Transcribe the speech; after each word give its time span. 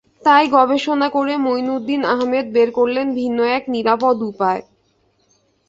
তাই 0.21 0.45
গবেষণা 0.49 1.07
করে 1.09 1.33
মাইনউদ্দীন 1.37 2.01
আহমেদ 2.05 2.45
বের 2.51 2.69
করলেন 2.71 3.07
ভিন্ন 3.15 3.39
এক 3.57 3.63
নিরাপদ 3.67 4.17
উপায়। 4.21 4.61